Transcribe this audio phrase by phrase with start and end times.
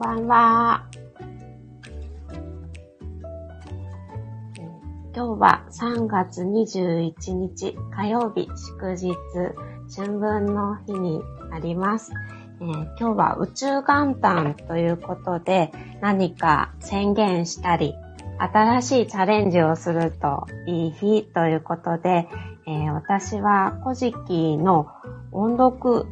[0.00, 0.86] ばんは。
[5.14, 9.14] 今日は3月21日火曜日祝日
[9.94, 11.20] 春分の日に
[11.50, 12.12] なります。
[12.62, 17.94] えー、今日は宇宙元旦ということで何か宣言したり
[18.38, 22.26] 新しいチャレンジをするといい日ということで、
[22.66, 24.86] えー、私は古事記の
[25.30, 26.06] 音読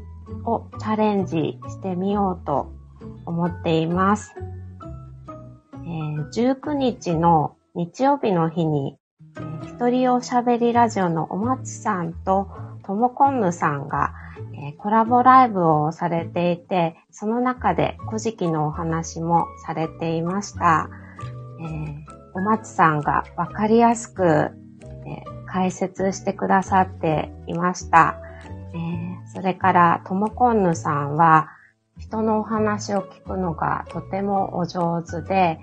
[0.45, 2.78] をチャレンジしてみようと
[3.27, 4.34] 思っています。
[5.73, 8.97] えー、19日の日曜日の日に、
[9.37, 12.48] えー、一人おしゃべりラジオのお松さんと
[12.89, 14.15] ともこんぬさんが、
[14.55, 20.89] えー、コラボライブをされていて、その中で古事記のお話もされていました。
[21.61, 21.97] えー、
[22.34, 28.17] お松さんがわかりやすく、え解説してくださっていました。
[28.75, 31.51] えそれから、ともこんぬさんは、
[31.99, 35.59] 人のお話を聞くのがとてもお上手で、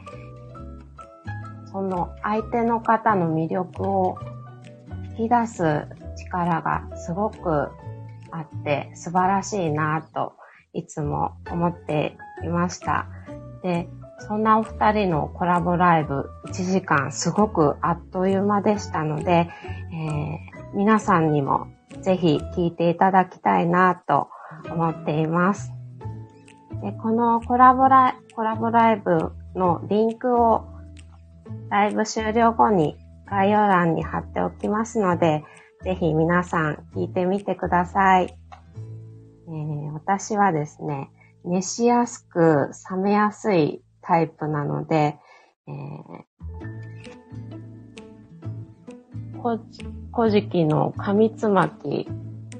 [1.71, 4.17] その相手の方の魅力を
[5.17, 7.69] 引き出す力がすごく
[8.31, 10.33] あって素晴らしいなと
[10.73, 13.07] いつも思っていました。
[13.63, 13.87] で、
[14.19, 21.67] そんなお二人のコラボライブ1時間すごくあっという間でしたので、えー、皆さんにも
[22.01, 24.29] ぜひ聞いていただきたいなと
[24.69, 25.71] 思っています。
[26.81, 30.65] でこのコラボライコラボライブのリンクを
[31.69, 35.43] ライブ終了後に概要欄に貼っておきますので、
[35.83, 38.35] ぜひ皆さん聞いてみてください。
[39.47, 41.09] えー、私はですね、
[41.43, 45.17] 熱しやすく冷めやすいタイプなので、
[45.67, 46.23] えー、
[50.13, 52.07] 古事記の紙つまき、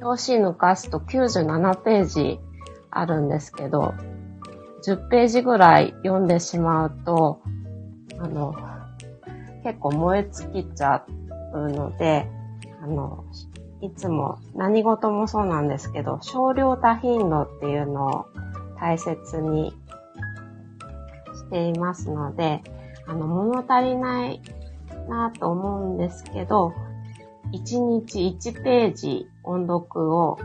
[0.01, 2.40] 表紙抜かすと97ページ
[2.95, 3.94] あるんですけど、
[4.85, 7.41] 10ページぐらい読んでしまうと、
[8.17, 8.56] あの、
[9.63, 11.05] 結構燃え尽きちゃ
[11.53, 12.28] うので、
[12.81, 13.25] あの、
[13.81, 18.25] いつも何事もそうなんですけど、少量多頻度っていうのを
[18.79, 19.73] 大切に
[21.34, 22.63] していますので、
[23.07, 24.41] あの、物足りない
[25.09, 26.73] なと思うんですけど、
[27.51, 28.19] 1日
[28.51, 30.39] 1ページ音読を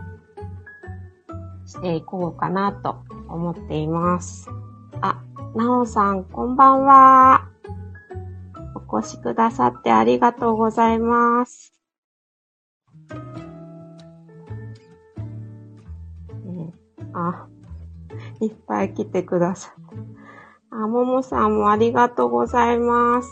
[1.70, 2.96] していこうかなと
[3.28, 4.50] 思っています。
[5.00, 5.22] あ、
[5.54, 7.48] なおさん、こんばんは。
[8.90, 11.72] お越しくださってありがとうございます。
[17.12, 17.46] あ、
[18.40, 19.96] いっぱい来てくださって。
[20.72, 23.28] あ、ももさんもありがとうございます。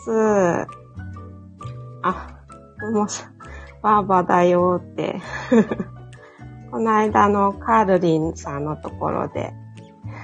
[2.03, 2.45] あ、
[2.93, 3.35] ももさん、
[3.83, 5.21] ばあばだよって。
[6.71, 9.55] この間のカールリンさんのところで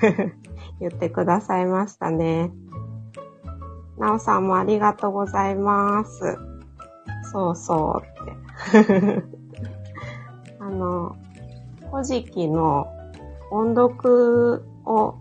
[0.80, 2.52] 言ってくださいましたね。
[3.96, 6.38] なおさんもありがとうございます。
[7.32, 9.24] そうそうって。
[10.60, 11.16] あの、
[11.90, 12.88] 古事記の
[13.50, 15.14] 音読を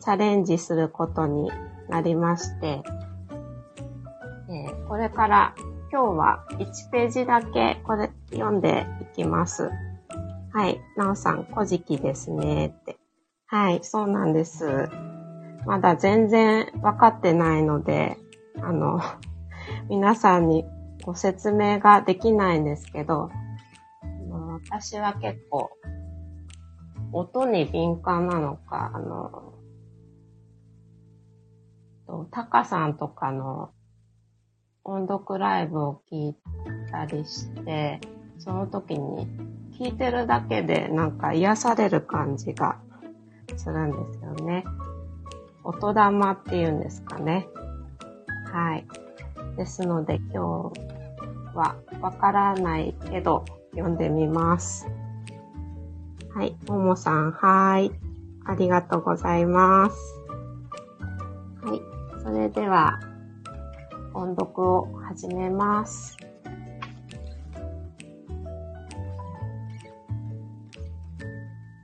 [0.00, 1.50] チャレンジすることに
[1.88, 2.82] なりまして、
[4.48, 5.54] えー、これから
[5.92, 9.70] 今日は1ページだけこれ読んでいきます。
[10.56, 10.80] はい。
[10.96, 12.68] なおさん、古事記ですね。
[12.68, 12.96] って。
[13.44, 14.88] はい、そうなんです。
[15.66, 18.16] まだ全然分かってないので、
[18.62, 18.98] あの、
[19.90, 20.64] 皆さんに
[21.04, 23.28] ご説明ができないんですけど、
[24.70, 25.68] 私は結構、
[27.12, 29.52] 音に敏感なのか、あの、
[32.30, 33.72] タカさんとかの
[34.84, 36.36] 音読ライブを聞い
[36.90, 38.00] たりして、
[38.38, 39.28] その時に
[39.78, 42.78] 聞いてるだけでなんか癒される感じが
[43.56, 44.64] するんですよね。
[45.64, 47.46] 音玉っていうんですかね。
[48.52, 48.86] はい。
[49.56, 50.36] ですので今日
[51.54, 54.86] はわからないけど読んでみます。
[56.34, 56.54] はい。
[56.66, 57.90] ももさん、はい。
[58.44, 59.96] ありがとうございます。
[61.62, 61.80] はい。
[62.22, 63.00] それでは、
[64.12, 66.16] 音読を始めます。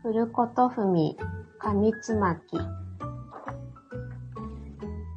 [0.05, 1.17] 古ことふみ、
[1.77, 2.59] みつまき。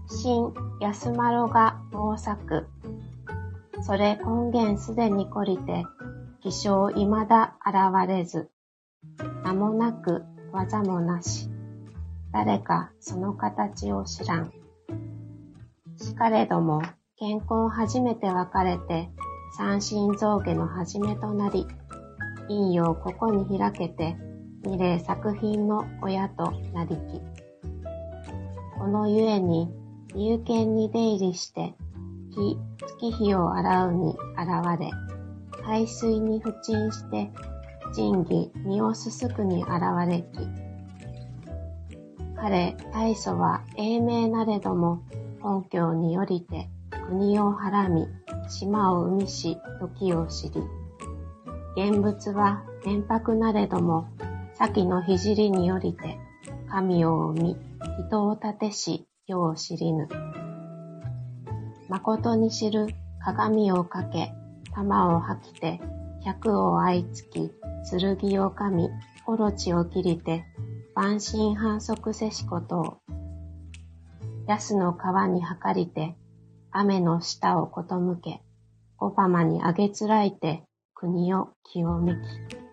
[0.07, 2.67] 新安丸が大作。
[3.81, 5.85] それ根源すでに懲りて、
[6.43, 8.51] 気象未だ現れず。
[9.43, 11.49] 名もなく技もなし。
[12.31, 14.53] 誰かその形を知らん。
[15.97, 16.83] しかれども、
[17.17, 19.09] 健康初めて分かれて、
[19.57, 21.65] 三心象牙の始めとなり、
[22.47, 24.15] 陰陽ここに開けて、
[24.65, 27.21] 二例作品の親となりき。
[28.79, 29.71] このゆえに、
[30.15, 31.75] 入見に出入りして、
[32.31, 34.89] 火、月日を洗うに現れ、
[35.63, 37.29] 海水に不沈して、
[37.93, 39.71] 仁義、身をすすくに現
[40.07, 40.25] れき。
[42.35, 45.03] 彼、大祖は英明なれども、
[45.41, 46.69] 本教によりて、
[47.07, 48.07] 国をはらみ、
[48.49, 50.61] 島を生みし、時を知り。
[51.75, 54.07] 現物は連泊なれども、
[54.57, 56.17] 先の聖によりて、
[56.69, 57.57] 神を生み、
[58.07, 60.07] 人を立てし、世を知りぬ。
[61.89, 62.87] 誠に知る
[63.19, 64.33] 鏡をかけ、
[64.73, 65.81] 玉を吐きて、
[66.23, 67.51] 百を相つき、
[67.89, 68.89] 剣を噛み、
[69.27, 70.45] オロチを切りて、
[70.95, 72.97] 万神反則せしことを。
[74.47, 76.15] 安の川に測りて、
[76.71, 78.41] 雨の下をことむけ、
[78.99, 80.63] おぱまにあげつらいて、
[80.93, 82.64] 国を清めき。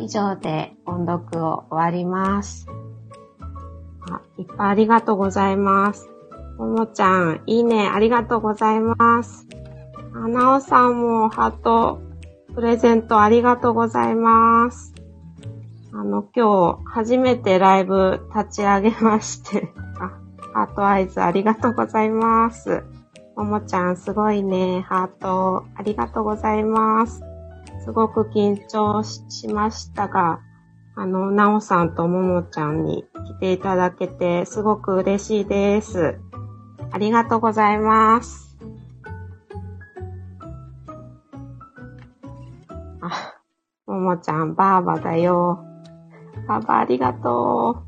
[0.00, 2.66] 以上で音読を終わります。
[4.10, 6.08] あ、いっぱいありがとうございます。
[6.58, 9.46] ももちゃん、いいね、ありがとうございます。
[10.14, 12.00] あ、なおさんもハート、
[12.54, 14.92] プレゼントありがとうございます。
[15.92, 20.10] あの、今日、初めてライブ立ち上げまして あ、
[20.52, 22.84] ハートアイズありがとうございます。
[23.36, 24.82] ももちゃんすごいね。
[24.82, 27.22] ハートありがとうございます。
[27.80, 30.40] すごく緊張しましたが、
[30.96, 36.18] あの、なおさんとももちゃんに来ていただけてすごく嬉しいです。
[36.92, 38.58] ありがとうございます。
[43.00, 43.34] あ、
[43.86, 45.64] ももちゃん、ばあばだよ。
[46.46, 47.84] ばあばありがと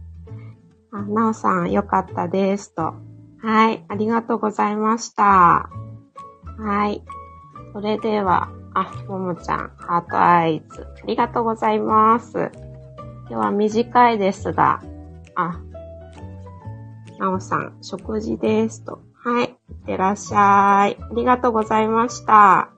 [0.92, 0.96] う。
[0.96, 2.74] あ、なおさん、よかったです。
[2.74, 2.94] と。
[3.42, 5.68] はい、ありがとうございました。
[6.58, 7.04] はい。
[7.72, 12.50] それでは、あ、ももちゃん、ハートアイズ、ありがとうございます。
[13.28, 14.82] 今日は短いですが、
[15.34, 15.60] あ、
[17.18, 19.00] なおさん、食事ですと。
[19.24, 20.96] はい、いってらっしゃい。
[21.00, 22.70] ありがとうございました。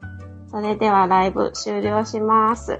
[0.51, 2.79] それではライブ終了します。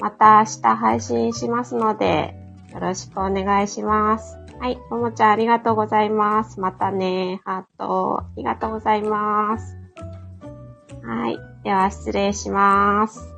[0.00, 2.34] また明日配信しますので、
[2.72, 4.36] よろしくお願いします。
[4.60, 6.60] はい、ももちゃんありがとうございます。
[6.60, 9.76] またね、ハート、ありがとうございます。
[11.04, 13.31] はい、では失礼します。